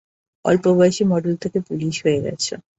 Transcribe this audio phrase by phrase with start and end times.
[0.45, 2.55] অল্পবয়সী model থেকে police হয়ে গেছো।